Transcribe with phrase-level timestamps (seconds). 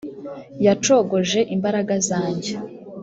[0.65, 2.53] yacogoje imbaraga zanjye